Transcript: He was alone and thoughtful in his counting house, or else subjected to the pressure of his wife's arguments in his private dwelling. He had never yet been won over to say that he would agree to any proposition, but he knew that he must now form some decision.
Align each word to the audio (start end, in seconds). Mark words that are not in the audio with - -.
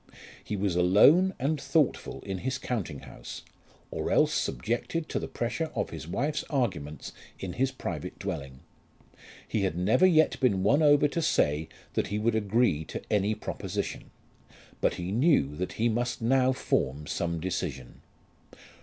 He 0.43 0.55
was 0.55 0.75
alone 0.75 1.35
and 1.37 1.61
thoughtful 1.61 2.21
in 2.21 2.39
his 2.39 2.57
counting 2.57 3.01
house, 3.01 3.43
or 3.91 4.09
else 4.09 4.33
subjected 4.33 5.07
to 5.09 5.19
the 5.19 5.27
pressure 5.27 5.69
of 5.75 5.91
his 5.91 6.07
wife's 6.07 6.43
arguments 6.45 7.11
in 7.37 7.53
his 7.53 7.69
private 7.71 8.17
dwelling. 8.17 8.61
He 9.47 9.61
had 9.61 9.77
never 9.77 10.07
yet 10.07 10.39
been 10.39 10.63
won 10.63 10.81
over 10.81 11.07
to 11.09 11.21
say 11.21 11.69
that 11.93 12.07
he 12.07 12.17
would 12.17 12.33
agree 12.33 12.83
to 12.85 13.03
any 13.13 13.35
proposition, 13.35 14.09
but 14.81 14.95
he 14.95 15.11
knew 15.11 15.55
that 15.57 15.73
he 15.73 15.87
must 15.87 16.19
now 16.19 16.51
form 16.51 17.05
some 17.05 17.39
decision. 17.39 18.01